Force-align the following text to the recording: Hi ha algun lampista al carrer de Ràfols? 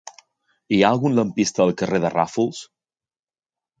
Hi 0.77 0.79
ha 0.85 0.89
algun 0.95 1.17
lampista 1.19 1.63
al 1.67 1.75
carrer 1.83 2.03
de 2.07 2.13
Ràfols? 2.17 2.67